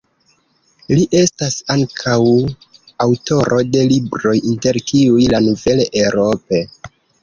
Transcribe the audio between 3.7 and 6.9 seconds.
de libroj inter kiuj "La nouvelle Europe.